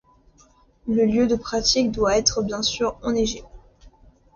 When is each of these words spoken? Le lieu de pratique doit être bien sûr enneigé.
Le 0.87 1.05
lieu 1.05 1.27
de 1.27 1.35
pratique 1.35 1.91
doit 1.91 2.17
être 2.17 2.41
bien 2.41 2.63
sûr 2.63 2.97
enneigé. 3.03 3.43